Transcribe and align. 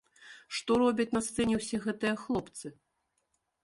Што 0.59 0.71
робяць 0.85 1.07
на 1.17 1.23
сцэне 1.27 1.61
ўсе 1.61 1.77
гэтыя 1.87 2.13
хлопцы? 2.27 2.77